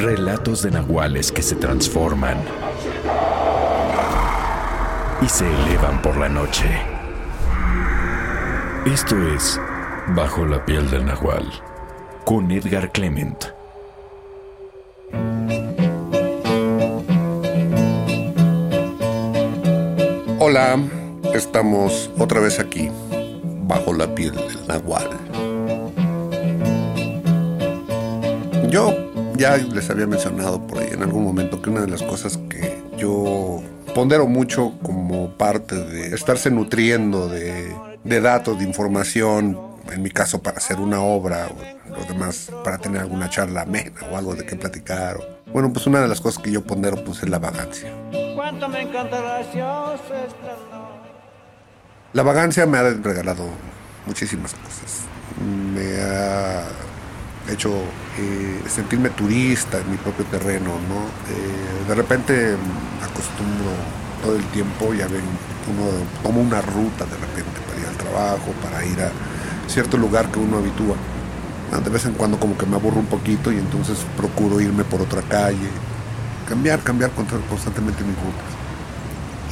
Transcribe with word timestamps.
Relatos 0.00 0.62
de 0.62 0.70
nahuales 0.70 1.30
que 1.30 1.42
se 1.42 1.56
transforman 1.56 2.38
y 5.20 5.28
se 5.28 5.46
elevan 5.46 6.00
por 6.00 6.16
la 6.16 6.26
noche. 6.26 6.64
Esto 8.86 9.14
es 9.34 9.60
Bajo 10.14 10.46
la 10.46 10.64
piel 10.64 10.88
del 10.90 11.04
nahual 11.04 11.44
con 12.24 12.50
Edgar 12.50 12.90
Clement. 12.92 13.44
Hola, 20.38 20.78
estamos 21.34 22.10
otra 22.18 22.40
vez 22.40 22.58
aquí, 22.58 22.90
bajo 23.64 23.92
la 23.92 24.14
piel 24.14 24.34
del 24.34 24.66
nahual. 24.66 25.10
Yo 28.70 29.10
ya 29.40 29.56
les 29.56 29.88
había 29.88 30.06
mencionado 30.06 30.66
por 30.66 30.78
ahí 30.78 30.90
en 30.92 31.02
algún 31.02 31.24
momento 31.24 31.62
que 31.62 31.70
una 31.70 31.80
de 31.80 31.88
las 31.88 32.02
cosas 32.02 32.38
que 32.50 32.82
yo 32.98 33.62
pondero 33.94 34.26
mucho 34.26 34.74
como 34.82 35.30
parte 35.38 35.76
de 35.76 36.14
estarse 36.14 36.50
nutriendo 36.50 37.26
de, 37.26 37.74
de 38.04 38.20
datos, 38.20 38.58
de 38.58 38.64
información, 38.64 39.58
en 39.90 40.02
mi 40.02 40.10
caso 40.10 40.42
para 40.42 40.58
hacer 40.58 40.78
una 40.78 41.00
obra, 41.00 41.48
o 41.48 41.96
los 41.96 42.06
demás 42.06 42.52
para 42.62 42.76
tener 42.76 43.00
alguna 43.00 43.30
charla 43.30 43.62
amena 43.62 44.02
o 44.12 44.16
algo 44.18 44.34
de 44.34 44.44
qué 44.44 44.56
platicar. 44.56 45.18
bueno, 45.52 45.72
pues 45.72 45.86
una 45.86 46.02
de 46.02 46.08
las 46.08 46.20
cosas 46.20 46.42
que 46.42 46.52
yo 46.52 46.62
pondero 46.62 47.02
pues 47.02 47.22
es 47.22 47.30
la 47.30 47.38
vagancia. 47.38 47.90
¿Cuánto 48.34 48.68
me 48.68 48.82
encanta 48.82 49.20
La 52.12 52.22
vagancia 52.22 52.66
me 52.66 52.76
ha 52.76 52.82
regalado 52.82 53.44
muchísimas 54.06 54.52
cosas. 54.52 55.06
Me 55.74 55.98
ha 56.02 56.89
hecho 57.52 57.70
eh, 58.18 58.62
sentirme 58.68 59.10
turista 59.10 59.78
en 59.78 59.90
mi 59.90 59.96
propio 59.96 60.24
terreno, 60.26 60.70
¿no? 60.88 61.00
Eh, 61.32 61.88
de 61.88 61.94
repente 61.94 62.56
acostumbro 63.02 63.70
todo 64.22 64.36
el 64.36 64.44
tiempo, 64.46 64.92
ya 64.94 65.06
ven, 65.06 65.22
uno 65.70 65.90
toma 66.22 66.38
una 66.38 66.60
ruta 66.60 67.04
de 67.04 67.16
repente 67.16 67.60
para 67.66 67.80
ir 67.80 67.86
al 67.86 67.96
trabajo, 67.96 68.52
para 68.62 68.84
ir 68.84 69.00
a 69.00 69.10
cierto 69.68 69.96
lugar 69.96 70.30
que 70.30 70.38
uno 70.38 70.58
habitúa. 70.58 70.96
De 71.84 71.88
vez 71.88 72.04
en 72.04 72.14
cuando 72.14 72.38
como 72.38 72.58
que 72.58 72.66
me 72.66 72.74
aburro 72.74 72.98
un 72.98 73.06
poquito 73.06 73.52
y 73.52 73.56
entonces 73.56 73.98
procuro 74.16 74.60
irme 74.60 74.82
por 74.82 75.00
otra 75.00 75.22
calle, 75.22 75.68
cambiar, 76.48 76.80
cambiar 76.80 77.12
constantemente 77.12 78.02
mis 78.02 78.16
rutas. 78.16 78.60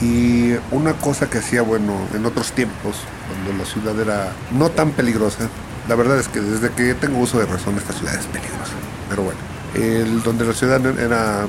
Y 0.00 0.54
una 0.72 0.94
cosa 0.94 1.30
que 1.30 1.38
hacía, 1.38 1.62
bueno, 1.62 1.94
en 2.14 2.26
otros 2.26 2.52
tiempos, 2.52 2.96
cuando 3.28 3.62
la 3.62 3.68
ciudad 3.68 3.98
era 4.00 4.32
no 4.52 4.68
tan 4.70 4.90
peligrosa, 4.90 5.48
la 5.88 5.94
verdad 5.94 6.18
es 6.18 6.28
que 6.28 6.40
desde 6.40 6.70
que 6.70 6.94
tengo 6.94 7.18
uso 7.18 7.38
de 7.38 7.46
razón 7.46 7.76
esta 7.76 7.92
ciudad 7.92 8.14
es 8.14 8.26
peligrosa. 8.26 8.74
Pero 9.08 9.22
bueno, 9.22 9.38
el, 9.74 10.22
donde 10.22 10.44
la 10.44 10.52
ciudad 10.52 10.84
era, 10.98 11.46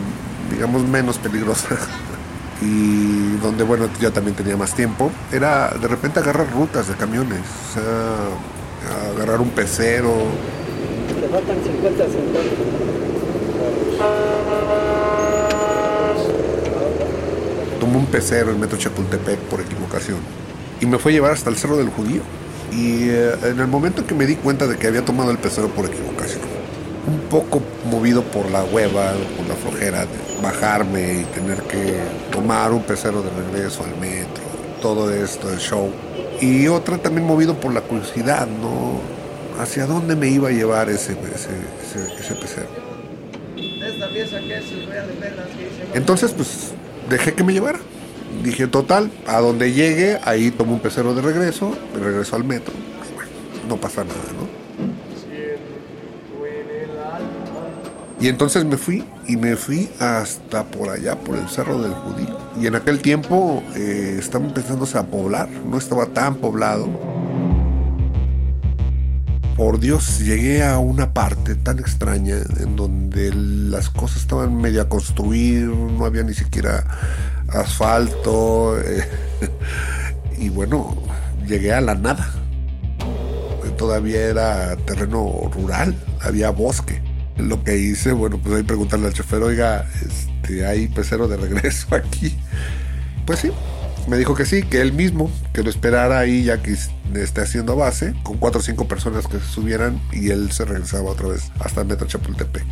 digamos, 0.50 0.88
menos 0.88 1.18
peligrosa 1.18 1.76
y 2.62 3.36
donde, 3.38 3.64
bueno, 3.64 3.90
yo 4.00 4.12
también 4.14 4.36
tenía 4.36 4.56
más 4.56 4.74
tiempo, 4.74 5.12
era 5.32 5.70
de 5.70 5.88
repente 5.88 6.20
agarrar 6.20 6.50
rutas 6.52 6.88
de 6.88 6.96
camiones, 6.96 7.42
o 7.70 7.74
sea, 7.74 9.14
agarrar 9.14 9.42
un 9.42 9.50
pecero. 9.50 10.14
Te 11.20 11.28
faltan 11.28 11.58
50 11.62 12.04
Tomé 17.80 17.98
un 17.98 18.06
pecero 18.06 18.52
en 18.52 18.60
Metro 18.60 18.78
Chapultepec 18.78 19.40
por 19.42 19.60
equivocación 19.60 20.18
y 20.80 20.86
me 20.86 20.98
fue 20.98 21.12
a 21.12 21.16
llevar 21.16 21.32
hasta 21.34 21.50
el 21.50 21.58
Cerro 21.58 21.78
del 21.78 21.90
Judío. 21.90 22.22
Y 22.72 23.10
eh, 23.10 23.32
en 23.44 23.60
el 23.60 23.68
momento 23.68 24.06
que 24.06 24.14
me 24.14 24.26
di 24.26 24.36
cuenta 24.36 24.68
de 24.68 24.78
que 24.78 24.88
había 24.88 25.04
tomado 25.04 25.32
el 25.32 25.38
pecero 25.38 25.70
por 25.70 25.86
equivocación, 25.86 26.42
un 27.08 27.20
poco 27.30 27.62
movido 27.90 28.24
por 28.24 28.50
la 28.52 28.64
hueva, 28.64 29.14
por 29.38 29.48
la 29.48 29.56
flojera 29.56 30.02
de 30.02 30.42
bajarme 30.44 31.22
y 31.22 31.24
tener 31.26 31.58
que 31.64 31.98
tomar 32.32 32.72
un 32.72 32.84
pecero 32.84 33.24
de 33.24 33.30
regreso 33.30 33.84
al 33.84 34.00
metro, 34.00 34.44
todo 34.82 35.12
esto, 35.12 35.52
el 35.52 35.60
show. 35.60 35.92
Y 36.42 36.68
otra 36.68 36.98
también 36.98 37.26
movido 37.26 37.60
por 37.60 37.74
la 37.74 37.82
curiosidad, 37.82 38.48
¿no? 38.48 39.02
¿Hacia 39.62 39.86
dónde 39.86 40.16
me 40.16 40.30
iba 40.30 40.50
a 40.50 40.52
llevar 40.52 40.90
ese, 40.90 41.14
ese, 41.14 42.36
pecero? 42.36 42.68
Entonces, 45.94 46.32
pues, 46.32 46.72
dejé 47.10 47.34
que 47.34 47.44
me 47.44 47.52
llevara. 47.52 47.80
Dije, 48.44 48.68
total, 48.68 49.12
a 49.28 49.40
donde 49.40 49.74
llegue, 49.74 50.20
ahí 50.24 50.52
tomo 50.52 50.74
un 50.74 50.80
pecero 50.80 51.14
de 51.14 51.22
regreso, 51.22 51.76
me 51.94 52.00
regreso 52.00 52.36
al 52.36 52.44
metro. 52.44 52.74
Bueno, 53.16 53.32
no 53.68 53.78
pasa 53.78 54.04
nada, 54.04 54.20
¿no? 54.38 54.60
Y 58.22 58.28
entonces 58.28 58.66
me 58.66 58.76
fui 58.76 59.06
y 59.28 59.38
me 59.38 59.56
fui 59.56 59.90
hasta 60.00 60.66
por 60.66 60.90
allá, 60.90 61.18
por 61.18 61.38
el 61.38 61.48
Cerro 61.48 61.82
del 61.82 61.94
Judío. 61.94 62.38
Y 62.60 62.68
en 62.68 62.76
aquel 62.76 63.00
tiempo 63.00 63.64
eh, 63.78 64.18
estaba 64.20 64.46
empezándose 64.46 64.98
a 64.98 65.04
poblar, 65.04 65.50
no 65.50 65.78
estaba 65.78 66.06
tan 66.08 66.36
poblado. 66.36 66.90
Por 69.56 69.80
Dios, 69.80 70.20
llegué 70.20 70.66
a 70.66 70.80
una 70.80 71.14
parte 71.14 71.56
tan 71.56 71.80
extraña 71.80 72.36
en 72.60 72.76
donde 72.76 73.34
las 73.34 73.90
cosas 73.90 74.18
estaban 74.18 74.56
medio 74.56 74.82
a 74.82 74.90
construir, 74.90 75.68
no 75.68 76.04
había 76.06 76.24
ni 76.24 76.34
siquiera 76.34 76.86
asfalto. 77.52 78.80
Eh, 78.80 79.08
y 80.38 80.50
bueno, 80.50 80.96
llegué 81.48 81.74
a 81.74 81.82
la 81.82 81.96
nada. 81.96 82.34
Todavía 83.78 84.20
era 84.20 84.76
terreno 84.76 85.50
rural, 85.54 85.96
había 86.20 86.50
bosque 86.50 87.02
lo 87.40 87.64
que 87.64 87.78
hice, 87.78 88.12
bueno, 88.12 88.38
pues 88.38 88.56
ahí 88.56 88.64
preguntarle 88.64 89.08
al 89.08 89.14
chofer, 89.14 89.42
oiga, 89.42 89.86
este, 90.06 90.66
¿hay 90.66 90.88
pecero 90.88 91.28
de 91.28 91.38
regreso 91.38 91.88
aquí? 91.96 92.38
Pues 93.26 93.40
sí, 93.40 93.52
me 94.08 94.18
dijo 94.18 94.36
que 94.36 94.46
sí, 94.46 94.64
que 94.64 94.82
él 94.82 94.94
mismo, 94.94 95.32
que 95.54 95.64
lo 95.64 95.70
esperara 95.70 96.20
ahí 96.20 96.44
ya 96.44 96.62
que 96.62 96.76
esté 97.16 97.42
haciendo 97.42 97.76
base, 97.76 98.14
con 98.24 98.38
cuatro 98.38 98.60
o 98.60 98.64
cinco 98.64 98.88
personas 98.88 99.28
que 99.28 99.40
se 99.40 99.46
subieran 99.46 100.02
y 100.12 100.30
él 100.30 100.52
se 100.52 100.66
regresaba 100.66 101.12
otra 101.12 101.30
vez 101.30 101.52
hasta 101.60 101.84
metro 101.84 102.08
Chapultepec. 102.08 102.66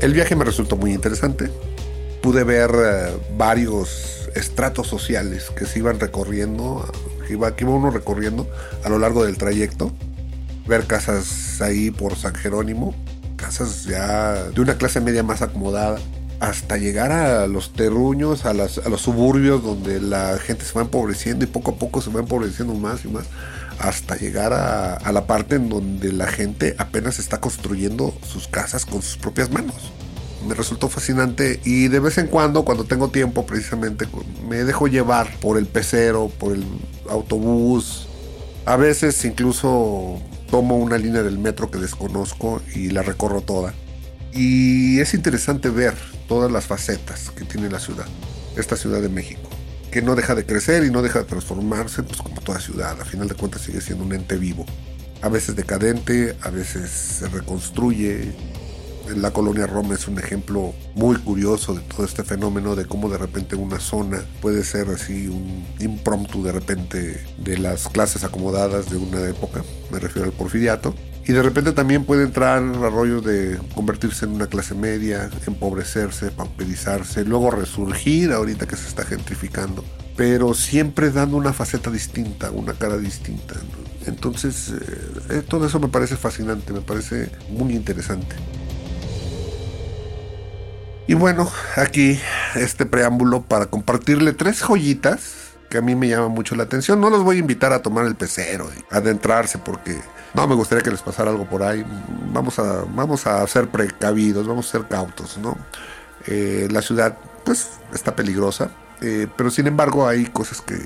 El 0.00 0.12
viaje 0.12 0.36
me 0.36 0.44
resultó 0.44 0.76
muy 0.76 0.92
interesante. 0.92 1.50
Pude 2.24 2.42
ver 2.42 2.70
eh, 2.74 3.18
varios 3.36 4.30
estratos 4.34 4.86
sociales 4.86 5.50
que 5.54 5.66
se 5.66 5.80
iban 5.80 6.00
recorriendo, 6.00 6.90
que 7.26 7.34
iba, 7.34 7.54
que 7.54 7.64
iba 7.64 7.74
uno 7.74 7.90
recorriendo 7.90 8.48
a 8.82 8.88
lo 8.88 8.98
largo 8.98 9.26
del 9.26 9.36
trayecto. 9.36 9.92
Ver 10.66 10.86
casas 10.86 11.60
ahí 11.60 11.90
por 11.90 12.16
San 12.16 12.34
Jerónimo, 12.34 12.94
casas 13.36 13.84
ya 13.84 14.42
de 14.42 14.58
una 14.58 14.78
clase 14.78 15.02
media 15.02 15.22
más 15.22 15.42
acomodada, 15.42 15.98
hasta 16.40 16.78
llegar 16.78 17.12
a 17.12 17.46
los 17.46 17.74
terruños, 17.74 18.46
a, 18.46 18.52
a 18.52 18.54
los 18.88 19.02
suburbios 19.02 19.62
donde 19.62 20.00
la 20.00 20.38
gente 20.38 20.64
se 20.64 20.72
va 20.72 20.80
empobreciendo 20.80 21.44
y 21.44 21.48
poco 21.48 21.72
a 21.72 21.76
poco 21.76 22.00
se 22.00 22.08
va 22.08 22.20
empobreciendo 22.20 22.72
más 22.72 23.04
y 23.04 23.08
más, 23.08 23.26
hasta 23.78 24.16
llegar 24.16 24.54
a, 24.54 24.94
a 24.94 25.12
la 25.12 25.26
parte 25.26 25.56
en 25.56 25.68
donde 25.68 26.10
la 26.10 26.28
gente 26.28 26.74
apenas 26.78 27.18
está 27.18 27.42
construyendo 27.42 28.14
sus 28.26 28.48
casas 28.48 28.86
con 28.86 29.02
sus 29.02 29.18
propias 29.18 29.50
manos 29.50 29.92
me 30.46 30.54
resultó 30.54 30.88
fascinante 30.88 31.60
y 31.64 31.88
de 31.88 32.00
vez 32.00 32.18
en 32.18 32.26
cuando, 32.26 32.64
cuando 32.64 32.84
tengo 32.84 33.08
tiempo 33.08 33.46
precisamente, 33.46 34.06
me 34.48 34.64
dejo 34.64 34.86
llevar 34.88 35.38
por 35.40 35.58
el 35.58 35.66
pecero, 35.66 36.30
por 36.38 36.52
el 36.52 36.64
autobús. 37.08 38.08
A 38.66 38.76
veces 38.76 39.24
incluso 39.24 40.20
tomo 40.50 40.76
una 40.76 40.98
línea 40.98 41.22
del 41.22 41.38
metro 41.38 41.70
que 41.70 41.78
desconozco 41.78 42.62
y 42.74 42.90
la 42.90 43.02
recorro 43.02 43.40
toda. 43.40 43.74
Y 44.32 45.00
es 45.00 45.14
interesante 45.14 45.68
ver 45.68 45.94
todas 46.28 46.50
las 46.50 46.66
facetas 46.66 47.30
que 47.30 47.44
tiene 47.44 47.70
la 47.70 47.78
ciudad, 47.78 48.06
esta 48.56 48.76
Ciudad 48.76 49.00
de 49.00 49.08
México, 49.08 49.48
que 49.90 50.02
no 50.02 50.14
deja 50.14 50.34
de 50.34 50.44
crecer 50.44 50.84
y 50.84 50.90
no 50.90 51.02
deja 51.02 51.20
de 51.20 51.24
transformarse, 51.26 52.02
pues 52.02 52.20
como 52.20 52.40
toda 52.40 52.60
ciudad, 52.60 53.00
a 53.00 53.04
final 53.04 53.28
de 53.28 53.34
cuentas 53.34 53.62
sigue 53.62 53.80
siendo 53.80 54.04
un 54.04 54.12
ente 54.12 54.36
vivo. 54.36 54.66
A 55.22 55.28
veces 55.28 55.56
decadente, 55.56 56.36
a 56.42 56.50
veces 56.50 56.90
se 56.90 57.28
reconstruye, 57.28 58.32
la 59.16 59.32
colonia 59.32 59.66
Roma 59.66 59.94
es 59.94 60.08
un 60.08 60.18
ejemplo 60.18 60.74
muy 60.94 61.16
curioso 61.16 61.74
de 61.74 61.80
todo 61.82 62.04
este 62.04 62.24
fenómeno 62.24 62.74
de 62.74 62.86
cómo 62.86 63.08
de 63.08 63.18
repente 63.18 63.56
una 63.56 63.78
zona 63.78 64.22
puede 64.40 64.64
ser 64.64 64.88
así 64.88 65.28
un 65.28 65.64
impromptu 65.80 66.42
de 66.42 66.52
repente 66.52 67.24
de 67.38 67.58
las 67.58 67.88
clases 67.88 68.24
acomodadas 68.24 68.90
de 68.90 68.96
una 68.96 69.28
época, 69.28 69.62
me 69.90 69.98
refiero 69.98 70.26
al 70.26 70.32
porfiriato, 70.32 70.94
Y 71.26 71.32
de 71.32 71.42
repente 71.42 71.72
también 71.72 72.04
puede 72.04 72.24
entrar 72.24 72.62
rollos 72.62 73.24
de 73.24 73.58
convertirse 73.74 74.26
en 74.26 74.32
una 74.32 74.46
clase 74.46 74.74
media, 74.74 75.30
empobrecerse, 75.46 76.30
pauperizarse, 76.30 77.24
luego 77.24 77.50
resurgir 77.50 78.30
ahorita 78.30 78.66
que 78.66 78.76
se 78.76 78.86
está 78.86 79.04
gentrificando, 79.04 79.82
pero 80.16 80.52
siempre 80.52 81.10
dando 81.10 81.38
una 81.38 81.54
faceta 81.54 81.90
distinta, 81.90 82.50
una 82.50 82.74
cara 82.74 82.98
distinta. 82.98 83.54
Entonces, 84.06 84.74
eh, 85.30 85.42
todo 85.48 85.66
eso 85.66 85.80
me 85.80 85.88
parece 85.88 86.16
fascinante, 86.16 86.74
me 86.74 86.82
parece 86.82 87.30
muy 87.48 87.72
interesante. 87.72 88.36
Y 91.06 91.14
bueno, 91.14 91.50
aquí 91.76 92.18
este 92.54 92.86
preámbulo 92.86 93.42
para 93.42 93.66
compartirle 93.66 94.32
tres 94.32 94.62
joyitas 94.62 95.52
que 95.68 95.78
a 95.78 95.82
mí 95.82 95.94
me 95.94 96.08
llaman 96.08 96.30
mucho 96.30 96.54
la 96.54 96.62
atención. 96.62 97.00
No 97.00 97.10
los 97.10 97.22
voy 97.22 97.36
a 97.36 97.40
invitar 97.40 97.72
a 97.72 97.82
tomar 97.82 98.06
el 98.06 98.14
pecero 98.14 98.70
y 98.74 98.94
adentrarse 98.94 99.58
porque 99.58 100.00
no 100.32 100.46
me 100.46 100.54
gustaría 100.54 100.82
que 100.82 100.90
les 100.90 101.02
pasara 101.02 101.30
algo 101.30 101.44
por 101.46 101.62
ahí. 101.62 101.84
Vamos 102.32 102.58
a, 102.58 102.84
vamos 102.94 103.26
a 103.26 103.46
ser 103.46 103.68
precavidos, 103.68 104.46
vamos 104.46 104.68
a 104.68 104.72
ser 104.72 104.88
cautos, 104.88 105.36
¿no? 105.38 105.58
Eh, 106.26 106.68
la 106.70 106.80
ciudad, 106.80 107.18
pues, 107.44 107.72
está 107.92 108.16
peligrosa, 108.16 108.70
eh, 109.02 109.28
pero 109.36 109.50
sin 109.50 109.66
embargo 109.66 110.08
hay 110.08 110.24
cosas 110.26 110.62
que, 110.62 110.78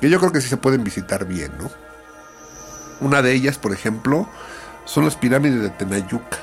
que 0.00 0.10
yo 0.10 0.18
creo 0.18 0.32
que 0.32 0.40
sí 0.40 0.48
se 0.48 0.58
pueden 0.58 0.84
visitar 0.84 1.24
bien, 1.24 1.50
¿no? 1.58 1.70
Una 3.00 3.22
de 3.22 3.32
ellas, 3.32 3.56
por 3.56 3.72
ejemplo, 3.72 4.28
son 4.84 5.04
las 5.06 5.16
pirámides 5.16 5.62
de 5.62 5.70
Tenayuca. 5.70 6.38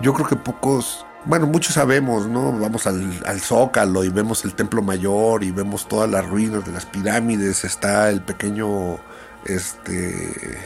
Yo 0.00 0.14
creo 0.14 0.28
que 0.28 0.36
pocos, 0.36 1.04
bueno, 1.26 1.46
muchos 1.46 1.74
sabemos, 1.74 2.28
¿no? 2.28 2.52
Vamos 2.52 2.86
al, 2.86 3.20
al, 3.26 3.40
Zócalo 3.40 4.04
y 4.04 4.08
vemos 4.08 4.44
el 4.44 4.54
Templo 4.54 4.80
Mayor 4.80 5.42
y 5.44 5.50
vemos 5.50 5.88
todas 5.88 6.08
las 6.08 6.26
ruinas 6.26 6.64
de 6.64 6.72
las 6.72 6.86
pirámides. 6.86 7.64
Está 7.64 8.10
el 8.10 8.22
pequeño 8.22 8.98
este 9.44 10.58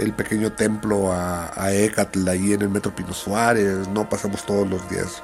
el 0.00 0.12
pequeño 0.12 0.52
templo 0.52 1.12
a, 1.12 1.50
a 1.54 1.72
Ecatl 1.72 2.28
ahí 2.28 2.52
en 2.52 2.62
el 2.62 2.68
Metro 2.68 2.94
Pino 2.94 3.12
Suárez, 3.12 3.88
no 3.88 4.08
pasamos 4.08 4.44
todos 4.44 4.68
los 4.68 4.88
días. 4.90 5.22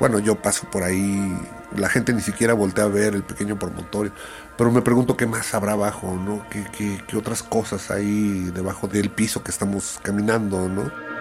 Bueno, 0.00 0.18
yo 0.18 0.34
paso 0.34 0.68
por 0.70 0.82
ahí, 0.82 1.36
la 1.76 1.88
gente 1.88 2.12
ni 2.12 2.22
siquiera 2.22 2.54
voltea 2.54 2.84
a 2.84 2.88
ver 2.88 3.14
el 3.14 3.22
pequeño 3.22 3.58
promontorio, 3.58 4.12
pero 4.56 4.72
me 4.72 4.82
pregunto 4.82 5.16
qué 5.16 5.26
más 5.26 5.54
habrá 5.54 5.72
abajo, 5.72 6.16
¿no? 6.16 6.44
¿Qué, 6.50 6.66
qué, 6.76 7.02
qué 7.06 7.16
otras 7.16 7.42
cosas 7.42 7.90
hay 7.90 8.50
debajo 8.54 8.88
del 8.88 9.10
piso 9.10 9.44
que 9.44 9.52
estamos 9.52 10.00
caminando, 10.02 10.68
¿no? 10.68 11.11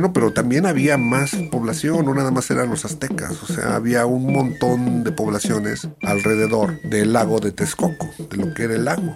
Bueno, 0.00 0.14
pero 0.14 0.32
también 0.32 0.64
había 0.64 0.96
más 0.96 1.36
población, 1.50 2.06
no 2.06 2.14
nada 2.14 2.30
más 2.30 2.50
eran 2.50 2.70
los 2.70 2.86
aztecas, 2.86 3.32
o 3.42 3.46
sea, 3.46 3.74
había 3.76 4.06
un 4.06 4.32
montón 4.32 5.04
de 5.04 5.12
poblaciones 5.12 5.88
alrededor 6.00 6.80
del 6.88 7.12
lago 7.12 7.38
de 7.38 7.52
Texcoco, 7.52 8.08
de 8.30 8.36
lo 8.38 8.54
que 8.54 8.62
era 8.62 8.76
el 8.76 8.86
lago. 8.86 9.14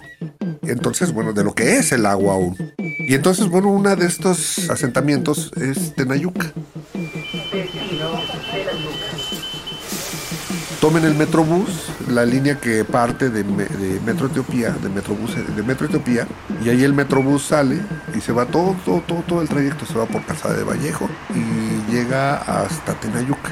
Entonces, 0.61 1.11
bueno, 1.11 1.33
de 1.33 1.43
lo 1.43 1.55
que 1.55 1.77
es 1.77 1.91
el 1.91 2.03
lago 2.03 2.29
aún. 2.29 2.55
Y 2.77 3.15
entonces, 3.15 3.49
bueno, 3.49 3.71
uno 3.71 3.95
de 3.95 4.05
estos 4.05 4.69
asentamientos 4.69 5.51
es 5.55 5.95
Tenayuca. 5.95 6.53
Tomen 10.85 11.03
el 11.03 11.15
Metrobús, 11.15 11.89
la 12.09 12.23
línea 12.25 12.59
que 12.59 12.85
parte 12.85 13.31
de, 13.31 13.43
Metro 14.05 14.27
Etiopía, 14.27 14.69
de 14.69 14.87
Metrobús, 14.87 15.35
de 15.35 15.63
Metro 15.63 15.87
Etiopía, 15.87 16.27
y 16.63 16.69
ahí 16.69 16.83
el 16.83 16.93
Metrobús 16.93 17.47
sale 17.47 17.81
y 18.13 18.21
se 18.21 18.31
va 18.31 18.45
todo, 18.45 18.75
todo, 18.85 19.01
todo, 19.01 19.23
todo 19.23 19.41
el 19.41 19.49
trayecto, 19.49 19.87
se 19.87 19.97
va 19.97 20.05
por 20.05 20.23
Calzada 20.25 20.53
de 20.53 20.63
Vallejo 20.63 21.09
y 21.33 21.91
llega 21.91 22.35
hasta 22.35 22.93
Tenayuca. 22.99 23.49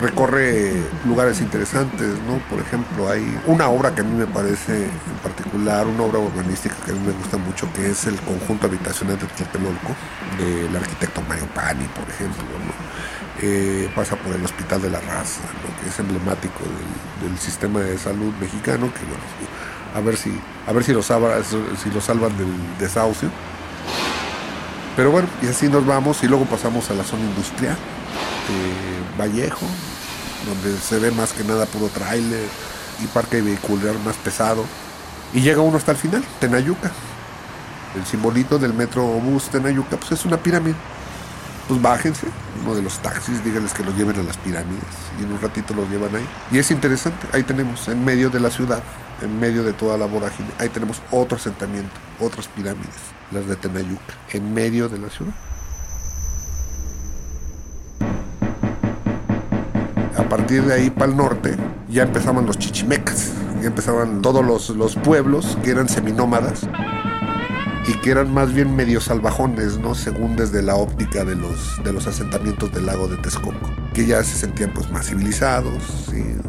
Recorre 0.00 0.74
lugares 1.04 1.40
interesantes, 1.40 2.06
¿no? 2.28 2.38
Por 2.48 2.60
ejemplo, 2.60 3.08
hay 3.10 3.36
una 3.48 3.68
obra 3.68 3.92
que 3.92 4.02
a 4.02 4.04
mí 4.04 4.16
me 4.16 4.28
parece 4.28 4.84
en 4.84 5.18
particular, 5.20 5.84
una 5.84 6.04
obra 6.04 6.20
urbanística 6.20 6.76
que 6.86 6.92
a 6.92 6.94
mí 6.94 7.00
me 7.04 7.12
gusta 7.12 7.38
mucho, 7.38 7.66
que 7.72 7.90
es 7.90 8.06
el 8.06 8.20
conjunto 8.20 8.68
habitacional 8.68 9.18
de 9.18 9.26
Tlatelolco, 9.26 9.96
del 10.38 10.76
arquitecto 10.76 11.22
Mario 11.28 11.48
Pani, 11.52 11.86
por 11.86 12.08
ejemplo, 12.08 12.44
¿no? 12.44 12.83
Pasa 13.94 14.16
por 14.16 14.34
el 14.34 14.44
Hospital 14.44 14.82
de 14.82 14.90
la 14.90 15.00
Raza, 15.00 15.40
que 15.82 15.88
es 15.88 15.98
emblemático 15.98 16.60
del, 17.22 17.38
sistema 17.38 17.80
de 17.80 17.98
salud 17.98 18.32
mexicano, 18.40 18.92
que 18.92 19.00
bueno, 19.04 19.22
a 19.94 20.00
ver 20.00 20.16
si, 20.16 20.38
a 20.66 20.72
ver 20.72 20.82
si 20.82 20.92
lo, 20.92 21.02
salva, 21.02 21.36
si 21.42 21.90
lo 21.90 22.00
salvan 22.00 22.36
del 22.38 22.48
desahucio. 22.78 23.30
Pero 24.96 25.10
bueno, 25.10 25.28
y 25.42 25.46
así 25.46 25.68
nos 25.68 25.84
vamos 25.84 26.22
y 26.22 26.28
luego 26.28 26.44
pasamos 26.46 26.90
a 26.90 26.94
la 26.94 27.04
zona 27.04 27.24
industrial 27.24 27.76
de 28.48 29.22
Vallejo, 29.22 29.66
donde 30.46 30.78
se 30.78 30.98
ve 30.98 31.10
más 31.10 31.32
que 31.32 31.44
nada 31.44 31.66
puro 31.66 31.88
tráiler 31.88 32.48
y 33.02 33.06
parque 33.06 33.42
vehicular 33.42 33.94
más 34.04 34.16
pesado. 34.16 34.64
Y 35.32 35.40
llega 35.40 35.60
uno 35.60 35.76
hasta 35.76 35.92
el 35.92 35.98
final, 35.98 36.24
Tenayuca. 36.40 36.90
El 37.94 38.06
simbolito 38.06 38.58
del 38.58 38.72
metro 38.72 39.04
bus 39.04 39.50
Tenayuca, 39.50 39.96
pues 39.96 40.12
es 40.12 40.24
una 40.24 40.36
pirámide 40.36 40.76
pues 41.68 41.80
bájense, 41.80 42.26
uno 42.62 42.74
de 42.74 42.82
los 42.82 42.98
taxis, 42.98 43.42
díganles 43.44 43.72
que 43.72 43.82
los 43.82 43.96
lleven 43.96 44.18
a 44.18 44.22
las 44.22 44.36
pirámides 44.36 44.84
y 45.18 45.24
en 45.24 45.32
un 45.32 45.40
ratito 45.40 45.74
los 45.74 45.88
llevan 45.88 46.14
ahí. 46.14 46.26
Y 46.50 46.58
es 46.58 46.70
interesante, 46.70 47.26
ahí 47.32 47.42
tenemos, 47.42 47.88
en 47.88 48.04
medio 48.04 48.30
de 48.30 48.40
la 48.40 48.50
ciudad, 48.50 48.82
en 49.22 49.38
medio 49.38 49.62
de 49.62 49.72
toda 49.72 49.96
la 49.96 50.06
vorágine, 50.06 50.48
ahí 50.58 50.68
tenemos 50.68 51.00
otro 51.10 51.36
asentamiento, 51.36 51.92
otras 52.20 52.48
pirámides, 52.48 52.94
las 53.30 53.46
de 53.46 53.56
Tenayuca, 53.56 54.14
en 54.32 54.52
medio 54.52 54.88
de 54.88 54.98
la 54.98 55.08
ciudad. 55.08 55.32
A 60.18 60.28
partir 60.28 60.64
de 60.64 60.74
ahí 60.74 60.90
para 60.90 61.10
el 61.10 61.16
norte 61.16 61.56
ya 61.88 62.02
empezaban 62.02 62.44
los 62.44 62.58
chichimecas, 62.58 63.32
ya 63.60 63.68
empezaban 63.68 64.20
todos 64.20 64.44
los, 64.44 64.70
los 64.70 64.96
pueblos 64.96 65.56
que 65.62 65.70
eran 65.70 65.88
seminómadas 65.88 66.66
y 67.86 67.92
que 67.98 68.10
eran 68.10 68.32
más 68.32 68.52
bien 68.54 68.74
medio 68.74 69.00
salvajones, 69.00 69.78
¿no? 69.78 69.94
Según 69.94 70.36
desde 70.36 70.62
la 70.62 70.74
óptica 70.74 71.24
de 71.24 71.36
los, 71.36 71.82
de 71.84 71.92
los 71.92 72.06
asentamientos 72.06 72.72
del 72.72 72.86
lago 72.86 73.08
de 73.08 73.16
Texcoco, 73.18 73.70
que 73.92 74.06
ya 74.06 74.22
se 74.24 74.36
sentían 74.36 74.72
pues 74.72 74.90
más 74.90 75.06
civilizados, 75.06 75.82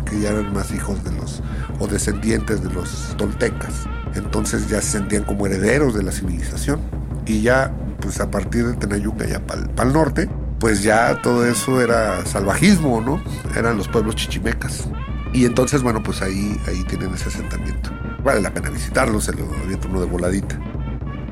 que 0.06 0.20
ya 0.20 0.30
eran 0.30 0.54
más 0.54 0.72
hijos 0.72 1.04
de 1.04 1.12
los, 1.12 1.42
o 1.80 1.88
descendientes 1.88 2.64
de 2.64 2.72
los 2.72 3.16
toltecas. 3.18 3.88
Entonces 4.16 4.70
ya 4.70 4.82
se 4.82 4.92
sentían 4.92 5.24
como 5.24 5.46
herederos 5.46 5.94
de 5.94 6.04
la 6.04 6.12
civilización. 6.12 6.80
Y 7.26 7.42
ya, 7.42 7.74
pues 8.00 8.22
a 8.22 8.32
partir 8.32 8.68
de 8.68 8.74
Tenayuca, 8.76 9.26
ya 9.26 9.40
para 9.46 9.62
el 9.62 9.94
norte, 9.94 10.30
pues 10.60 10.84
ya 10.84 11.22
todo 11.22 11.46
eso 11.46 11.82
era 11.82 12.26
salvajismo, 12.26 13.02
¿no? 13.02 13.22
Eran 13.58 13.78
los 13.78 13.88
pueblos 13.88 14.16
chichimecas. 14.16 14.88
Y 15.34 15.46
entonces, 15.46 15.82
bueno, 15.82 16.02
pues 16.02 16.22
ahí, 16.22 16.58
ahí 16.66 16.84
tienen 16.86 17.14
ese 17.14 17.28
asentamiento. 17.28 17.90
Vale 18.24 18.42
la 18.42 18.54
pena 18.54 18.70
visitarlo, 18.70 19.20
se 19.20 19.34
lo 19.34 19.46
aviento 19.64 19.90
uno 19.90 20.00
de 20.00 20.06
voladita. 20.06 20.58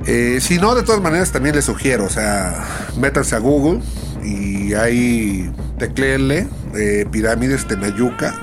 Eh, 0.05 0.39
si 0.41 0.57
no, 0.57 0.75
de 0.75 0.83
todas 0.83 1.01
maneras 1.01 1.31
también 1.31 1.55
les 1.55 1.65
sugiero, 1.65 2.05
o 2.05 2.09
sea, 2.09 2.65
métanse 2.97 3.35
a 3.35 3.39
Google 3.39 3.79
y 4.21 4.73
ahí 4.73 5.49
tecleenle 5.79 6.47
eh, 6.75 7.05
pirámides 7.09 7.65
Tenayuca, 7.65 8.35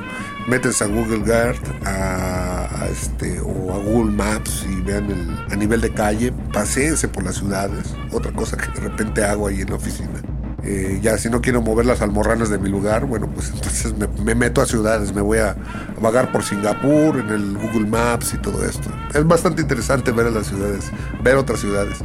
métanse 0.46 0.84
a 0.84 0.86
Google 0.86 1.30
Earth 1.30 1.62
a, 1.84 2.86
este, 2.90 3.40
o 3.40 3.74
a 3.74 3.78
Google 3.78 4.12
Maps 4.12 4.64
y 4.70 4.80
vean 4.80 5.10
el, 5.10 5.52
a 5.52 5.56
nivel 5.56 5.82
de 5.82 5.92
calle, 5.92 6.32
paseense 6.52 7.08
por 7.08 7.24
las 7.24 7.36
ciudades, 7.36 7.94
otra 8.10 8.32
cosa 8.32 8.56
que 8.56 8.68
de 8.80 8.88
repente 8.88 9.22
hago 9.22 9.46
ahí 9.46 9.60
en 9.60 9.68
la 9.68 9.76
oficina. 9.76 10.22
Eh, 10.62 10.98
ya 11.02 11.16
si 11.16 11.30
no 11.30 11.40
quiero 11.40 11.62
mover 11.62 11.86
las 11.86 12.02
almorranas 12.02 12.50
de 12.50 12.58
mi 12.58 12.68
lugar, 12.68 13.06
bueno, 13.06 13.30
pues 13.30 13.50
entonces 13.50 13.94
me, 13.96 14.34
meto 14.34 14.60
a 14.60 14.66
ciudades, 14.66 15.14
me 15.14 15.22
voy 15.22 15.38
a, 15.38 15.56
vagar 16.00 16.32
por 16.32 16.42
Singapur, 16.42 17.18
en 17.18 17.28
el 17.30 17.58
Google 17.58 17.86
Maps 17.86 18.34
y 18.34 18.38
todo 18.38 18.64
esto. 18.64 18.90
Es 19.14 19.26
bastante 19.26 19.62
interesante 19.62 20.12
ver 20.12 20.26
a 20.26 20.30
las 20.30 20.46
ciudades, 20.46 20.90
ver 21.22 21.36
otras 21.36 21.60
ciudades, 21.60 21.98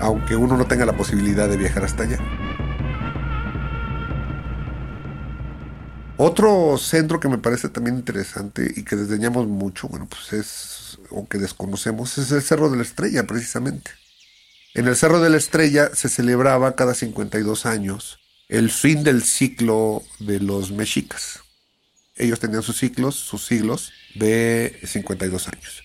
aunque 0.00 0.36
uno 0.36 0.56
no 0.56 0.66
tenga 0.66 0.86
la 0.86 0.96
posibilidad 0.96 1.48
de 1.48 1.56
viajar 1.56 1.84
hasta 1.84 2.04
allá. 2.04 2.18
Otro 6.20 6.76
centro 6.78 7.20
que 7.20 7.28
me 7.28 7.38
parece 7.38 7.68
también 7.68 7.96
interesante 7.96 8.72
y 8.74 8.82
que 8.82 8.96
desdeñamos 8.96 9.46
mucho, 9.46 9.86
bueno, 9.86 10.08
pues 10.10 10.32
es, 10.32 10.98
o 11.10 11.28
que 11.28 11.38
desconocemos, 11.38 12.18
es 12.18 12.32
el 12.32 12.42
Cerro 12.42 12.70
de 12.70 12.76
la 12.76 12.82
Estrella, 12.82 13.24
precisamente. 13.24 13.92
En 14.74 14.86
el 14.86 14.96
Cerro 14.96 15.20
de 15.20 15.30
la 15.30 15.38
Estrella 15.38 15.90
se 15.94 16.08
celebraba 16.08 16.76
cada 16.76 16.94
52 16.94 17.66
años 17.66 18.20
el 18.48 18.70
fin 18.70 19.02
del 19.02 19.22
ciclo 19.22 20.02
de 20.18 20.40
los 20.40 20.70
mexicas. 20.70 21.40
Ellos 22.16 22.40
tenían 22.40 22.62
sus 22.62 22.78
ciclos, 22.78 23.14
sus 23.14 23.44
siglos 23.46 23.92
de 24.14 24.78
52 24.84 25.48
años. 25.48 25.84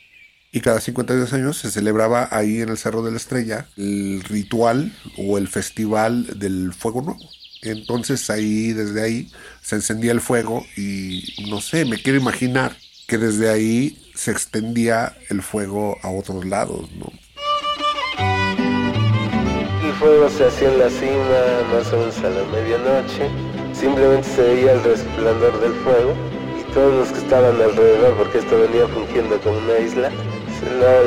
Y 0.51 0.61
cada 0.61 0.79
52 0.79 1.33
años 1.33 1.57
se 1.57 1.71
celebraba 1.71 2.27
ahí 2.31 2.61
en 2.61 2.69
el 2.69 2.77
Cerro 2.77 3.03
de 3.03 3.11
la 3.11 3.17
Estrella 3.17 3.67
el 3.77 4.23
ritual 4.23 4.95
o 5.17 5.37
el 5.37 5.47
festival 5.47 6.39
del 6.39 6.73
fuego 6.73 7.01
nuevo. 7.01 7.29
Entonces 7.63 8.29
ahí, 8.29 8.73
desde 8.73 9.01
ahí, 9.01 9.31
se 9.61 9.75
encendía 9.75 10.11
el 10.11 10.21
fuego 10.21 10.65
y 10.75 11.47
no 11.49 11.61
sé, 11.61 11.85
me 11.85 12.01
quiero 12.01 12.19
imaginar 12.19 12.77
que 13.07 13.17
desde 13.17 13.49
ahí 13.49 13.97
se 14.15 14.31
extendía 14.31 15.17
el 15.29 15.41
fuego 15.41 15.97
a 16.03 16.09
otros 16.09 16.45
lados, 16.45 16.91
¿no? 16.91 17.11
Fuego 20.03 20.29
se 20.29 20.45
hacía 20.45 20.69
en 20.69 20.79
la 20.79 20.89
cima 20.89 21.39
más 21.71 21.93
o 21.93 21.97
menos 21.97 22.17
a 22.19 22.29
la 22.29 22.43
medianoche. 22.51 23.29
Simplemente 23.71 24.27
se 24.27 24.41
veía 24.41 24.73
el 24.73 24.83
resplandor 24.83 25.61
del 25.61 25.73
fuego 25.75 26.13
y 26.59 26.73
todos 26.73 26.93
los 26.93 27.07
que 27.07 27.19
estaban 27.19 27.55
alrededor, 27.55 28.13
porque 28.17 28.39
esto 28.39 28.59
venía 28.59 28.85
fungiendo 28.87 29.39
como 29.39 29.57
una 29.59 29.79
isla, 29.79 30.09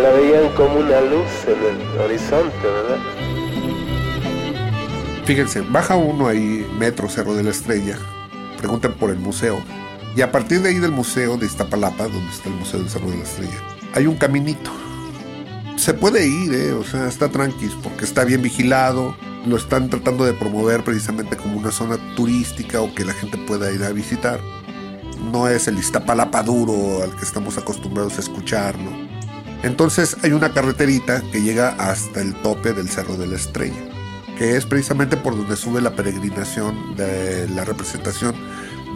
la, 0.03 0.11
veían 0.13 0.49
como 0.55 0.79
una 0.81 1.01
luz 1.03 1.29
en 1.47 1.59
el 1.63 2.01
horizonte, 2.01 2.57
¿verdad? 2.63 2.99
Fíjense, 5.27 5.61
baja 5.61 5.97
uno 5.97 6.29
ahí, 6.29 6.67
Metro 6.79 7.09
Cerro 7.11 7.35
de 7.35 7.43
la 7.43 7.51
Estrella, 7.51 7.99
preguntan 8.57 8.95
por 8.95 9.11
el 9.11 9.19
museo. 9.19 9.59
Y 10.17 10.23
a 10.23 10.33
partir 10.33 10.63
de 10.63 10.71
ahí 10.71 10.79
del 10.79 10.93
museo 10.93 11.37
de 11.37 11.45
Iztapalapa, 11.45 12.05
donde 12.05 12.31
está 12.31 12.49
el 12.49 12.55
Museo 12.55 12.81
del 12.81 12.89
Cerro 12.89 13.11
de 13.11 13.19
la 13.19 13.25
Estrella, 13.25 13.61
hay 13.93 14.07
un 14.07 14.17
caminito. 14.17 14.71
Se 15.77 15.93
puede 15.95 16.27
ir, 16.27 16.55
¿eh? 16.55 16.73
o 16.73 16.85
sea, 16.85 17.07
está 17.07 17.29
tranquilo, 17.29 17.75
porque 17.83 18.05
está 18.05 18.25
bien 18.25 18.43
vigilado. 18.43 19.17
Lo 19.47 19.57
están 19.57 19.89
tratando 19.91 20.25
de 20.25 20.33
promover 20.33 20.83
precisamente 20.83 21.37
como 21.37 21.59
una 21.59 21.71
zona 21.71 21.99
turística 22.17 22.81
o 22.81 22.93
que 22.95 23.05
la 23.05 23.13
gente 23.13 23.39
pueda 23.39 23.71
ir 23.71 23.85
a 23.85 23.91
visitar. 23.91 24.41
No 25.31 25.49
es 25.49 25.69
el 25.69 25.79
Iztapalapa 25.79 26.43
duro 26.43 27.03
al 27.03 27.15
que 27.15 27.25
estamos 27.25 27.57
acostumbrados 27.59 28.17
a 28.17 28.21
escuchar, 28.21 28.77
¿no? 28.79 28.91
Entonces 29.63 30.17
hay 30.23 30.33
una 30.33 30.53
carreterita 30.53 31.23
que 31.31 31.43
llega 31.43 31.71
hasta 31.79 32.21
el 32.21 32.35
tope 32.43 32.73
del 32.73 32.89
Cerro 32.89 33.17
de 33.17 33.27
la 33.27 33.37
Estrella, 33.37 33.85
que 34.39 34.57
es 34.57 34.67
precisamente 34.67 35.17
por 35.17 35.37
donde 35.37 35.57
sube 35.57 35.81
la 35.81 35.95
peregrinación 35.95 36.97
de 36.97 37.49
la 37.49 37.65
representación 37.65 38.35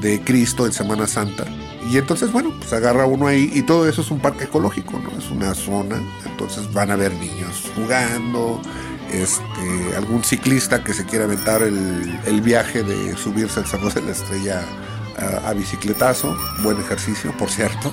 de 0.01 0.21
Cristo 0.21 0.67
en 0.67 0.73
Semana 0.73 1.07
Santa. 1.07 1.45
Y 1.91 1.99
entonces, 1.99 2.31
bueno, 2.33 2.53
pues 2.59 2.73
agarra 2.73 3.07
uno 3.07 3.27
ahí 3.27 3.51
y 3.55 3.63
todo 3.63 3.89
eso 3.89 4.03
es 4.03 4.11
un 4.11 4.21
parque 4.21 4.45
ecológico, 4.45 4.99
¿no? 4.99 5.19
Es 5.19 5.31
una 5.31 5.55
zona, 5.55 6.01
entonces 6.25 6.73
van 6.73 6.91
a 6.91 6.97
ver 6.97 7.13
niños 7.15 7.71
jugando, 7.75 8.61
este, 9.13 9.97
algún 9.97 10.23
ciclista 10.23 10.85
que 10.85 10.95
se 10.95 11.05
quiera 11.05 11.25
aventar 11.25 11.63
el, 11.63 12.41
viaje 12.43 12.83
de 12.83 13.17
subirse 13.17 13.61
al 13.61 13.67
Cerro 13.67 13.91
de 13.91 14.03
la 14.03 14.13
Estrella 14.13 14.63
a, 15.19 15.49
a 15.49 15.53
bicicletazo, 15.53 16.37
buen 16.63 16.79
ejercicio, 16.81 17.37
por 17.37 17.51
cierto. 17.51 17.93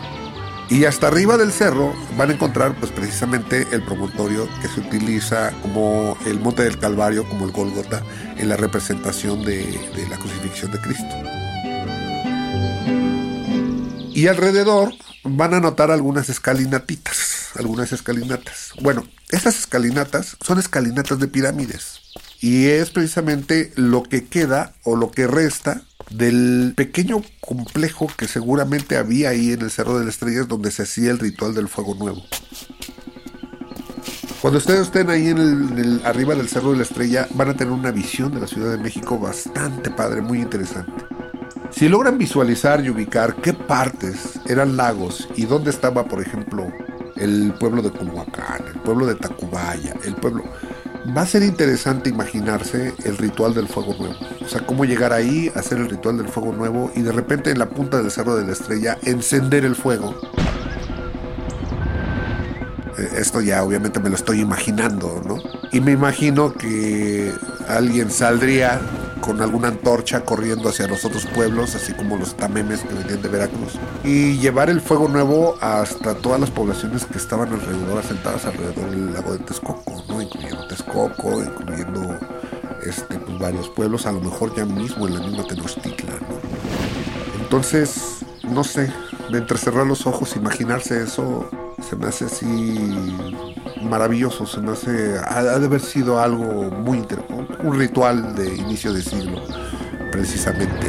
Y 0.70 0.84
hasta 0.84 1.08
arriba 1.08 1.38
del 1.38 1.54
cerro 1.54 1.94
van 2.18 2.30
a 2.30 2.34
encontrar 2.34 2.76
pues 2.76 2.92
precisamente 2.92 3.66
el 3.72 3.84
promontorio 3.84 4.50
que 4.62 4.68
se 4.68 4.82
utiliza 4.82 5.54
como 5.62 6.18
el 6.26 6.42
Monte 6.42 6.64
del 6.64 6.78
Calvario, 6.78 7.24
como 7.28 7.46
el 7.46 7.52
Golgota, 7.52 8.04
en 8.36 8.50
la 8.50 8.58
representación 8.58 9.46
de 9.46 9.80
la 10.10 10.18
crucifixión 10.18 10.72
de 10.72 10.82
Cristo. 10.82 11.37
Y 14.18 14.30
alrededor 14.30 14.96
van 15.24 15.54
a 15.54 15.60
notar 15.60 15.92
algunas 15.92 16.28
escalinatitas, 16.28 17.50
algunas 17.54 17.94
escalinatas. 17.94 18.72
Bueno, 18.82 19.08
estas 19.30 19.60
escalinatas 19.60 20.38
son 20.42 20.58
escalinatas 20.58 21.20
de 21.20 21.28
pirámides. 21.28 22.00
Y 22.42 22.66
es 22.66 22.90
precisamente 22.90 23.72
lo 23.76 24.02
que 24.02 24.26
queda 24.26 24.74
o 24.82 24.96
lo 24.96 25.12
que 25.12 25.28
resta 25.28 25.84
del 26.10 26.74
pequeño 26.76 27.22
complejo 27.42 28.08
que 28.18 28.28
seguramente 28.28 28.98
había 28.98 29.30
ahí 29.30 29.52
en 29.52 29.62
el 29.62 29.70
Cerro 29.70 30.00
de 30.00 30.06
las 30.06 30.16
Estrellas 30.16 30.48
donde 30.48 30.72
se 30.72 30.82
hacía 30.82 31.12
el 31.12 31.20
ritual 31.20 31.54
del 31.54 31.68
fuego 31.68 31.94
nuevo. 31.94 32.24
Cuando 34.42 34.58
ustedes 34.58 34.88
estén 34.88 35.12
ahí 35.12 35.28
en 35.28 35.38
el, 35.38 36.02
arriba 36.04 36.34
del 36.34 36.50
Cerro 36.50 36.72
de 36.72 36.78
la 36.78 36.84
Estrella 36.86 37.28
van 37.36 37.50
a 37.50 37.54
tener 37.56 37.72
una 37.72 37.92
visión 37.92 38.34
de 38.34 38.40
la 38.40 38.48
Ciudad 38.48 38.72
de 38.72 38.80
México 38.80 39.20
bastante 39.20 39.92
padre, 39.92 40.24
muy 40.24 40.40
interesante. 40.40 41.17
Si 41.78 41.88
logran 41.88 42.18
visualizar 42.18 42.84
y 42.84 42.90
ubicar 42.90 43.36
qué 43.36 43.54
partes 43.54 44.40
eran 44.48 44.78
lagos 44.78 45.30
y 45.36 45.46
dónde 45.46 45.70
estaba, 45.70 46.06
por 46.06 46.20
ejemplo, 46.20 46.66
el 47.18 47.54
pueblo 47.60 47.84
de 47.84 47.92
Culhuacán, 47.92 48.66
el 48.74 48.80
pueblo 48.82 49.06
de 49.06 49.14
Tacubaya, 49.14 49.94
el 50.04 50.16
pueblo 50.16 50.44
va 51.16 51.22
a 51.22 51.28
ser 51.28 51.44
interesante 51.44 52.10
imaginarse 52.10 52.96
el 53.06 53.16
ritual 53.20 53.54
del 53.54 53.68
fuego 53.68 53.94
nuevo. 53.94 54.16
O 54.44 54.50
sea, 54.50 54.66
cómo 54.66 54.86
llegar 54.86 55.14
ahí, 55.14 55.52
hacer 55.54 55.78
el 55.78 55.88
ritual 55.88 56.18
del 56.18 56.30
fuego 56.30 56.52
nuevo 56.52 56.92
y 56.96 57.04
de 57.04 57.12
repente 57.12 57.52
en 57.52 57.60
la 57.60 57.70
punta 57.70 58.02
del 58.02 58.10
cerro 58.10 58.36
de 58.36 58.48
la 58.48 58.54
estrella 58.54 58.98
encender 59.04 59.64
el 59.64 59.76
fuego. 59.76 60.20
Eh, 62.98 63.10
esto 63.18 63.40
ya 63.40 63.62
obviamente 63.62 64.00
me 64.00 64.10
lo 64.10 64.16
estoy 64.16 64.40
imaginando, 64.40 65.22
¿no? 65.28 65.38
Y 65.72 65.80
me 65.80 65.92
imagino 65.92 66.54
que 66.56 67.32
alguien 67.68 68.10
saldría 68.10 68.82
con 69.28 69.42
alguna 69.42 69.68
antorcha 69.68 70.24
corriendo 70.24 70.70
hacia 70.70 70.88
los 70.88 71.04
otros 71.04 71.26
pueblos, 71.26 71.76
así 71.76 71.92
como 71.92 72.16
los 72.16 72.38
tamemes 72.38 72.80
que 72.80 72.94
venían 72.94 73.22
de 73.22 73.28
Veracruz, 73.28 73.74
y 74.06 74.38
llevar 74.38 74.70
el 74.70 74.80
fuego 74.80 75.10
nuevo 75.10 75.58
hasta 75.60 76.16
todas 76.16 76.40
las 76.40 76.50
poblaciones 76.50 77.04
que 77.04 77.18
estaban 77.18 77.52
alrededor, 77.52 78.00
asentadas 78.00 78.46
alrededor 78.46 78.90
del 78.90 79.14
lago 79.14 79.34
de 79.34 79.40
Texcoco, 79.40 80.22
incluyendo 80.22 80.66
Texcoco, 80.68 81.44
incluyendo 81.44 82.18
este, 82.86 83.20
pues, 83.20 83.38
varios 83.38 83.68
pueblos, 83.70 84.06
a 84.06 84.14
lo 84.14 84.22
mejor 84.22 84.56
ya 84.56 84.64
mismo 84.64 85.08
en 85.08 85.16
la 85.16 85.20
misma 85.20 85.44
Tenochtitlan. 85.46 86.20
¿no? 86.20 87.44
Entonces, 87.44 88.20
no 88.44 88.64
sé, 88.64 88.90
de 89.30 89.40
entrecerrar 89.40 89.86
los 89.86 90.08
ojos, 90.08 90.38
imaginarse 90.38 91.04
eso, 91.04 91.50
se 91.88 91.98
me 91.98 92.08
hace 92.08 92.26
así 92.26 93.57
maravilloso, 93.88 94.46
se 94.46 94.62
me 94.62 94.72
hace, 94.72 95.18
ha, 95.26 95.42
de 95.44 95.66
haber 95.66 95.82
sido 95.82 96.20
algo 96.20 96.72
muy 96.72 97.06
un 97.64 97.80
ritual 97.80 98.36
de 98.36 98.56
inicio 98.56 98.94
de 98.94 99.02
siglo, 99.02 99.42
precisamente. 100.12 100.88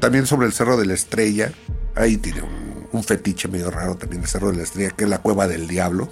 También 0.00 0.26
sobre 0.26 0.46
el 0.46 0.52
Cerro 0.52 0.76
de 0.76 0.86
la 0.86 0.94
Estrella, 0.94 1.52
ahí 1.94 2.16
tiene 2.18 2.42
un, 2.92 3.02
fetiche 3.02 3.46
medio 3.48 3.70
raro 3.70 3.96
también 3.96 4.22
el 4.22 4.28
Cerro 4.28 4.50
de 4.50 4.56
la 4.56 4.62
Estrella, 4.62 4.90
que 4.90 5.04
es 5.04 5.10
la 5.10 5.18
Cueva 5.18 5.46
del 5.48 5.68
Diablo. 5.68 6.08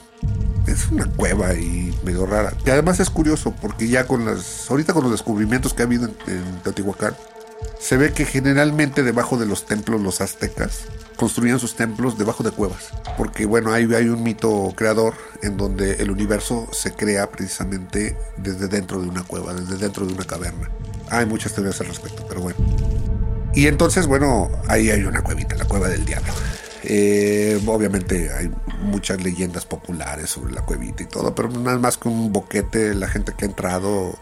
Es 0.66 0.90
una 0.90 1.04
cueva 1.04 1.48
ahí 1.48 1.94
medio 2.04 2.24
rara. 2.24 2.54
Y 2.64 2.70
además 2.70 2.98
es 2.98 3.10
curioso 3.10 3.54
porque 3.60 3.88
ya 3.88 4.06
con 4.06 4.24
las, 4.24 4.70
ahorita 4.70 4.94
con 4.94 5.02
los 5.02 5.12
descubrimientos 5.12 5.74
que 5.74 5.82
ha 5.82 5.86
habido 5.86 6.06
en, 6.06 6.14
en 6.26 6.62
Teotihuacán, 6.62 7.14
se 7.78 7.96
ve 7.96 8.12
que 8.12 8.24
generalmente 8.24 9.02
debajo 9.02 9.36
de 9.36 9.46
los 9.46 9.66
templos 9.66 10.00
los 10.00 10.20
aztecas 10.20 10.84
construían 11.16 11.58
sus 11.60 11.76
templos 11.76 12.18
debajo 12.18 12.42
de 12.42 12.50
cuevas, 12.50 12.90
porque 13.16 13.46
bueno, 13.46 13.72
ahí 13.72 13.92
hay 13.94 14.08
un 14.08 14.22
mito 14.22 14.72
creador 14.76 15.14
en 15.42 15.56
donde 15.56 15.94
el 15.94 16.10
universo 16.10 16.68
se 16.72 16.92
crea 16.92 17.30
precisamente 17.30 18.16
desde 18.36 18.68
dentro 18.68 19.00
de 19.00 19.08
una 19.08 19.22
cueva, 19.22 19.54
desde 19.54 19.76
dentro 19.76 20.06
de 20.06 20.12
una 20.12 20.24
caverna. 20.24 20.70
Hay 21.10 21.26
muchas 21.26 21.54
teorías 21.54 21.80
al 21.80 21.88
respecto, 21.88 22.24
pero 22.28 22.40
bueno. 22.40 22.58
Y 23.54 23.68
entonces, 23.68 24.06
bueno, 24.06 24.50
ahí 24.66 24.90
hay 24.90 25.04
una 25.04 25.22
cuevita, 25.22 25.54
la 25.56 25.64
cueva 25.66 25.88
del 25.88 26.04
diablo. 26.04 26.32
Eh, 26.82 27.60
obviamente 27.66 28.30
hay 28.32 28.50
muchas 28.80 29.22
leyendas 29.22 29.64
populares 29.64 30.28
sobre 30.30 30.52
la 30.52 30.62
cuevita 30.62 31.02
y 31.02 31.06
todo, 31.06 31.34
pero 31.34 31.48
nada 31.48 31.78
más 31.78 31.96
que 31.96 32.08
un 32.08 32.32
boquete, 32.32 32.94
la 32.94 33.08
gente 33.08 33.32
que 33.36 33.44
ha 33.44 33.48
entrado 33.48 34.18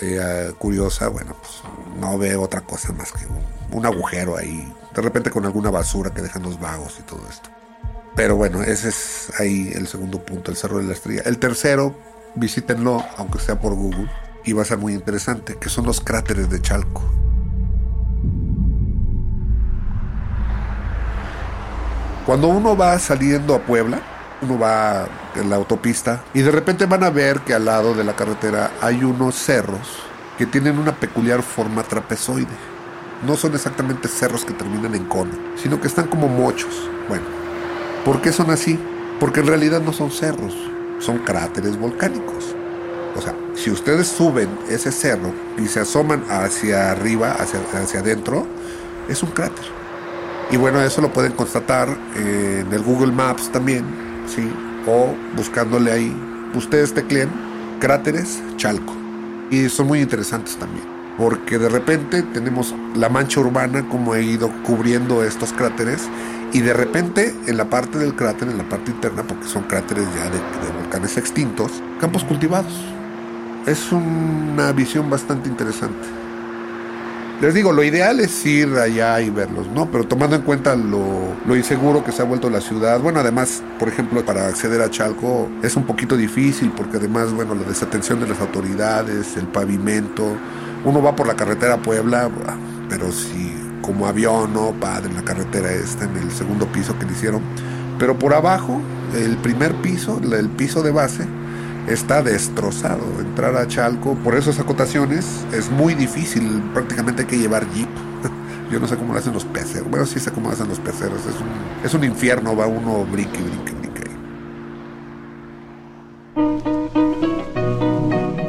eh, 0.00 0.52
curiosa, 0.58 1.08
bueno, 1.08 1.36
pues 1.40 1.62
no 1.98 2.18
ve 2.18 2.36
otra 2.36 2.60
cosa 2.62 2.92
más 2.92 3.12
que 3.12 3.26
un 3.72 3.84
agujero 3.86 4.36
ahí 4.36 4.72
de 4.96 5.02
repente 5.02 5.30
con 5.30 5.44
alguna 5.44 5.70
basura 5.70 6.10
que 6.10 6.22
dejan 6.22 6.42
los 6.42 6.58
vagos 6.58 6.96
y 6.98 7.02
todo 7.02 7.20
esto. 7.28 7.50
Pero 8.14 8.34
bueno, 8.34 8.62
ese 8.62 8.88
es 8.88 9.30
ahí 9.38 9.70
el 9.74 9.86
segundo 9.86 10.24
punto, 10.24 10.50
el 10.50 10.56
Cerro 10.56 10.78
de 10.78 10.84
la 10.84 10.94
Estrella. 10.94 11.20
El 11.26 11.38
tercero, 11.38 11.94
visítenlo, 12.34 13.04
aunque 13.18 13.38
sea 13.38 13.60
por 13.60 13.74
Google, 13.74 14.10
y 14.42 14.54
va 14.54 14.62
a 14.62 14.64
ser 14.64 14.78
muy 14.78 14.94
interesante, 14.94 15.58
que 15.60 15.68
son 15.68 15.84
los 15.84 16.00
cráteres 16.00 16.48
de 16.48 16.62
Chalco. 16.62 17.02
Cuando 22.24 22.48
uno 22.48 22.74
va 22.74 22.98
saliendo 22.98 23.54
a 23.54 23.60
Puebla, 23.60 24.00
uno 24.42 24.58
va 24.58 25.06
en 25.34 25.48
la 25.50 25.56
autopista 25.56 26.24
y 26.34 26.42
de 26.42 26.50
repente 26.50 26.86
van 26.86 27.04
a 27.04 27.10
ver 27.10 27.40
que 27.40 27.54
al 27.54 27.64
lado 27.64 27.94
de 27.94 28.04
la 28.04 28.14
carretera 28.14 28.72
hay 28.80 29.02
unos 29.02 29.34
cerros 29.34 29.98
que 30.38 30.46
tienen 30.46 30.78
una 30.78 30.92
peculiar 30.92 31.42
forma 31.42 31.82
trapezoide 31.82 32.76
no 33.24 33.36
son 33.36 33.54
exactamente 33.54 34.08
cerros 34.08 34.44
que 34.44 34.52
terminan 34.52 34.94
en 34.94 35.04
cono, 35.04 35.32
sino 35.56 35.80
que 35.80 35.88
están 35.88 36.08
como 36.08 36.28
mochos. 36.28 36.88
Bueno, 37.08 37.24
¿por 38.04 38.20
qué 38.20 38.32
son 38.32 38.50
así? 38.50 38.78
Porque 39.18 39.40
en 39.40 39.46
realidad 39.46 39.80
no 39.80 39.92
son 39.92 40.10
cerros, 40.10 40.54
son 40.98 41.18
cráteres 41.18 41.78
volcánicos. 41.78 42.54
O 43.16 43.22
sea, 43.22 43.34
si 43.54 43.70
ustedes 43.70 44.08
suben 44.08 44.48
ese 44.68 44.92
cerro 44.92 45.32
y 45.56 45.66
se 45.66 45.80
asoman 45.80 46.24
hacia 46.28 46.90
arriba, 46.90 47.32
hacia, 47.32 47.60
hacia 47.80 48.00
adentro, 48.00 48.46
es 49.08 49.22
un 49.22 49.30
cráter. 49.30 49.64
Y 50.50 50.56
bueno, 50.58 50.80
eso 50.82 51.00
lo 51.00 51.12
pueden 51.12 51.32
constatar 51.32 51.88
en 52.14 52.70
el 52.70 52.82
Google 52.82 53.12
Maps 53.12 53.50
también, 53.50 53.84
¿sí? 54.26 54.50
O 54.86 55.14
buscándole 55.36 55.92
ahí, 55.92 56.16
ustedes 56.54 56.94
tecleen 56.94 57.30
cráteres 57.80 58.42
Chalco. 58.56 58.94
Y 59.50 59.68
son 59.68 59.86
muy 59.86 60.00
interesantes 60.00 60.56
también 60.56 60.96
porque 61.18 61.58
de 61.58 61.68
repente 61.68 62.22
tenemos 62.22 62.74
la 62.94 63.08
mancha 63.08 63.40
urbana 63.40 63.88
como 63.88 64.12
ha 64.12 64.20
ido 64.20 64.50
cubriendo 64.64 65.24
estos 65.24 65.52
cráteres 65.52 66.08
y 66.52 66.60
de 66.60 66.72
repente 66.72 67.34
en 67.46 67.56
la 67.56 67.68
parte 67.70 67.98
del 67.98 68.14
cráter, 68.14 68.48
en 68.48 68.58
la 68.58 68.68
parte 68.68 68.90
interna, 68.90 69.22
porque 69.22 69.46
son 69.46 69.64
cráteres 69.64 70.06
ya 70.14 70.24
de 70.30 70.72
volcanes 70.80 71.16
extintos, 71.16 71.82
campos 72.00 72.24
cultivados. 72.24 72.72
Es 73.66 73.90
una 73.92 74.72
visión 74.72 75.10
bastante 75.10 75.48
interesante. 75.48 76.06
Les 77.40 77.52
digo, 77.52 77.70
lo 77.70 77.84
ideal 77.84 78.18
es 78.20 78.46
ir 78.46 78.68
allá 78.78 79.20
y 79.20 79.28
verlos, 79.28 79.66
¿no? 79.68 79.90
Pero 79.90 80.04
tomando 80.04 80.36
en 80.36 80.42
cuenta 80.42 80.74
lo, 80.74 81.36
inseguro 81.54 82.02
que 82.02 82.10
se 82.10 82.22
ha 82.22 82.24
vuelto 82.24 82.48
la 82.48 82.62
ciudad, 82.62 82.98
bueno, 83.00 83.20
además, 83.20 83.62
por 83.78 83.88
ejemplo, 83.88 84.24
para 84.24 84.46
acceder 84.46 84.80
a 84.80 84.90
Chalco 84.90 85.46
es 85.62 85.76
un 85.76 85.84
poquito 85.84 86.16
difícil 86.16 86.72
porque 86.74 86.96
además, 86.96 87.34
bueno, 87.34 87.54
la 87.54 87.68
desatención 87.68 88.20
de 88.20 88.28
las 88.28 88.40
autoridades, 88.40 89.36
el 89.36 89.46
pavimento, 89.48 90.24
uno 90.86 91.02
va 91.02 91.14
por 91.14 91.26
la 91.26 91.36
carretera 91.36 91.74
a 91.74 91.82
Puebla, 91.82 92.30
pero 92.88 93.12
si 93.12 93.54
como 93.82 94.06
avión, 94.06 94.54
¿no? 94.54 94.72
Padre, 94.80 95.10
en 95.10 95.16
la 95.16 95.22
carretera 95.22 95.70
esta, 95.72 96.06
en 96.06 96.16
el 96.16 96.30
segundo 96.30 96.64
piso 96.66 96.98
que 96.98 97.04
le 97.04 97.12
hicieron, 97.12 97.42
Pero 97.98 98.18
por 98.18 98.32
abajo, 98.32 98.80
el 99.14 99.36
primer 99.36 99.74
piso, 99.82 100.20
el 100.22 100.48
piso 100.48 100.82
de 100.82 100.90
base, 100.90 101.26
está 101.88 102.22
destrozado. 102.22 103.04
Entrar 103.20 103.56
a 103.56 103.66
Chalco, 103.66 104.14
por 104.16 104.34
esas 104.34 104.58
acotaciones, 104.58 105.44
es 105.52 105.70
muy 105.70 105.94
difícil. 105.94 106.62
Prácticamente 106.74 107.22
hay 107.22 107.28
que 107.28 107.38
llevar 107.38 107.68
jeep. 107.72 107.88
Yo 108.70 108.80
no 108.80 108.88
sé 108.88 108.96
cómo 108.96 109.12
lo 109.12 109.18
hacen 109.18 109.32
los 109.32 109.44
peceros. 109.44 109.88
Bueno, 109.90 110.06
sí 110.06 110.18
sé 110.18 110.30
cómo 110.30 110.48
lo 110.48 110.54
hacen 110.54 110.68
los 110.68 110.80
peceros. 110.80 111.20
Es 111.26 111.94
un, 111.94 112.02
es 112.02 112.08
infierno, 112.08 112.56
va 112.56 112.66
uno 112.66 113.04
brinque, 113.04 113.38
brinque, 113.40 113.72
brinque. 113.72 114.06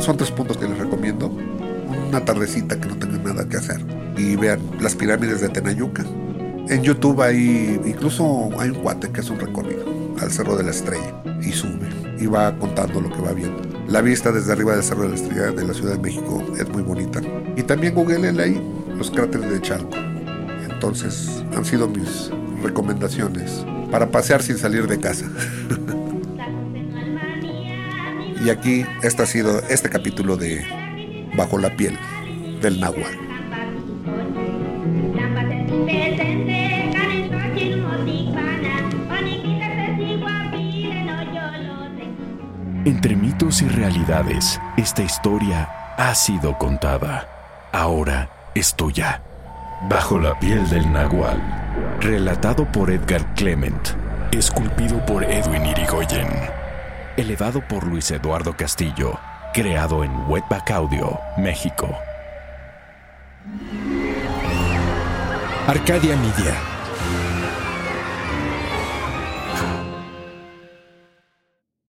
Son 0.02 0.18
tres 0.18 0.32
puntos 0.32 0.58
que 0.58 0.68
les 0.68 0.78
recomiendo. 0.78 1.28
Una 2.08 2.24
tardecita 2.24 2.80
que 2.80 2.88
no 2.88 2.98
tengan 2.98 3.24
nada 3.24 3.48
que 3.48 3.58
hacer. 3.58 3.86
Y 4.18 4.36
vean 4.36 4.60
las 4.80 4.96
pirámides 4.96 5.42
de 5.42 5.50
Tenayuca. 5.50 6.04
En 6.70 6.82
YouTube 6.84 7.22
hay, 7.22 7.80
incluso 7.86 8.50
hay 8.60 8.70
un 8.72 8.78
cuate 8.82 9.10
que 9.12 9.22
hace 9.22 9.32
un 9.32 9.40
recorrido 9.40 9.97
al 10.22 10.32
Cerro 10.32 10.56
de 10.56 10.64
la 10.64 10.72
Estrella 10.72 11.14
y 11.42 11.52
sube 11.52 11.88
y 12.20 12.26
va 12.26 12.58
contando 12.58 13.02
lo 13.02 13.10
que 13.10 13.22
va 13.22 13.34
viendo. 13.34 13.62
La 13.88 14.02
vista 14.02 14.32
desde 14.32 14.52
arriba 14.52 14.74
del 14.74 14.84
Cerro 14.84 15.04
de 15.04 15.10
la 15.10 15.16
Estrella 15.16 15.52
de 15.52 15.66
la 15.66 15.74
Ciudad 15.74 15.94
de 15.94 16.00
México 16.00 16.44
es 16.58 16.68
muy 16.70 16.84
bonita. 16.84 17.22
Y 17.56 17.64
también 17.64 17.94
google 17.94 18.28
ahí 18.42 18.62
los 18.96 19.12
cráteres 19.12 19.50
de 19.50 19.62
Chalco. 19.62 19.96
Entonces 20.70 21.44
han 21.56 21.66
sido 21.66 21.88
mis 21.88 22.32
recomendaciones 22.62 23.66
para 23.92 24.10
pasear 24.10 24.42
sin 24.42 24.58
salir 24.58 24.88
de 24.88 25.00
casa. 25.00 25.26
y 28.46 28.50
aquí 28.50 28.86
este 29.04 29.24
ha 29.24 29.26
sido 29.26 29.60
este 29.70 29.90
capítulo 29.90 30.38
de 30.38 30.66
Bajo 31.36 31.58
la 31.58 31.76
piel 31.76 31.98
del 32.62 32.80
Nahual. 32.80 33.27
Entre 42.88 43.18
mitos 43.18 43.62
y 43.62 43.68
realidades, 43.68 44.62
esta 44.78 45.04
historia 45.04 45.94
ha 45.98 46.16
sido 46.16 46.58
contada. 46.58 47.28
Ahora 47.74 48.30
es 48.56 48.76
tuya. 48.76 49.22
Bajo 49.90 50.18
la 50.18 50.40
piel 50.40 50.70
del 50.70 50.90
Nahual. 50.94 51.38
Relatado 52.00 52.64
por 52.72 52.90
Edgar 52.90 53.34
Clement. 53.36 53.90
Esculpido 54.32 55.06
por 55.06 55.26
Edwin 55.26 55.66
Irigoyen. 55.66 56.30
Elevado 57.18 57.60
por 57.68 57.86
Luis 57.86 58.10
Eduardo 58.12 58.56
Castillo. 58.56 59.20
Creado 59.54 60.06
en 60.06 60.12
Wetback 60.30 60.72
Audio, 60.72 61.20
México. 61.36 61.94
Arcadia 65.68 66.16
Media. 66.16 66.77